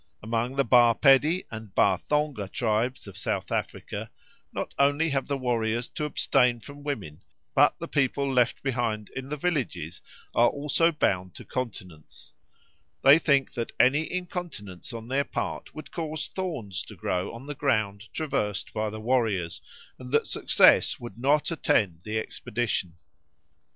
[0.23, 4.09] Among the Ba Pedi and Ba Thonga tribes of South Africa
[4.51, 7.21] not only have the warriors to abstain from women,
[7.53, 10.01] but the people left behind in the villages
[10.33, 12.33] are also bound to continence;
[13.03, 17.53] they think that any incontinence on their part would cause thorns to grow on the
[17.53, 19.61] ground traversed by the warriors,
[19.99, 22.95] and that success would not attend the expedition.